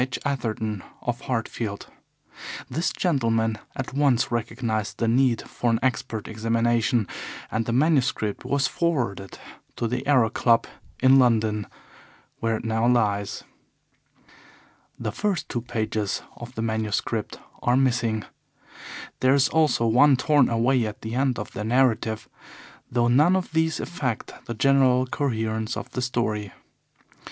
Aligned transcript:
H. 0.01 0.17
Atherton, 0.25 0.81
of 1.03 1.21
Hartfield. 1.21 1.85
This 2.67 2.91
gentleman 2.91 3.59
at 3.75 3.93
once 3.93 4.31
recognized 4.31 4.97
the 4.97 5.07
need 5.07 5.43
for 5.47 5.69
an 5.69 5.77
expert 5.83 6.27
examination, 6.27 7.07
and 7.51 7.67
the 7.67 7.71
manuscript 7.71 8.43
was 8.43 8.65
forwarded 8.65 9.37
to 9.75 9.87
the 9.87 10.07
Aero 10.07 10.31
Club 10.31 10.65
in 11.03 11.19
London, 11.19 11.67
where 12.39 12.57
it 12.57 12.65
now 12.65 12.87
lies. 12.87 13.43
The 14.97 15.11
first 15.11 15.47
two 15.47 15.61
pages 15.61 16.23
of 16.35 16.55
the 16.55 16.63
manuscript 16.63 17.37
are 17.61 17.77
missing. 17.77 18.25
There 19.19 19.35
is 19.35 19.49
also 19.49 19.85
one 19.85 20.17
torn 20.17 20.49
away 20.49 20.83
at 20.87 21.03
the 21.03 21.13
end 21.13 21.37
of 21.37 21.51
the 21.51 21.63
narrative, 21.63 22.27
though 22.89 23.07
none 23.07 23.35
of 23.35 23.51
these 23.51 23.79
affect 23.79 24.33
the 24.47 24.55
general 24.55 25.05
coherence 25.05 25.77
of 25.77 25.91
the 25.91 26.01
story. 26.01 26.51